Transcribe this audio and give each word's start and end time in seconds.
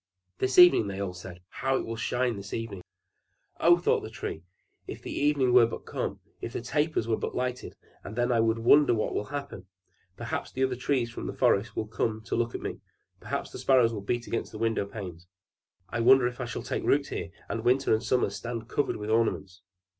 "This 0.39 0.57
evening!" 0.57 0.87
they 0.87 0.99
all 0.99 1.13
said. 1.13 1.41
"How 1.49 1.77
it 1.77 1.85
will 1.85 1.95
shine 1.95 2.35
this 2.35 2.55
evening!" 2.55 2.81
"Oh!" 3.59 3.77
thought 3.77 3.99
the 4.01 4.09
Tree. 4.09 4.41
"If 4.87 5.03
the 5.03 5.13
evening 5.13 5.53
were 5.53 5.67
but 5.67 5.85
come! 5.85 6.19
If 6.41 6.53
the 6.53 6.61
tapers 6.61 7.07
were 7.07 7.17
but 7.19 7.35
lighted! 7.35 7.75
And 8.03 8.15
then 8.15 8.31
I 8.31 8.39
wonder 8.39 8.95
what 8.95 9.13
will 9.13 9.25
happen! 9.25 9.67
Perhaps 10.17 10.53
the 10.53 10.63
other 10.63 10.75
trees 10.75 11.11
from 11.11 11.27
the 11.27 11.33
forest 11.33 11.75
will 11.75 11.85
come 11.85 12.21
to 12.21 12.35
look 12.35 12.55
at 12.55 12.61
me! 12.61 12.79
Perhaps 13.19 13.51
the 13.51 13.59
sparrows 13.59 13.93
will 13.93 14.01
beat 14.01 14.25
against 14.25 14.51
the 14.51 14.57
windowpanes! 14.57 15.27
I 15.89 15.99
wonder 15.99 16.25
if 16.25 16.41
I 16.41 16.45
shall 16.45 16.63
take 16.63 16.81
root 16.83 17.09
here, 17.09 17.29
and 17.47 17.63
winter 17.63 17.93
and 17.93 18.01
summer 18.01 18.31
stand 18.31 18.67
covered 18.67 18.95
with 18.95 19.11
ornaments!" 19.11 19.61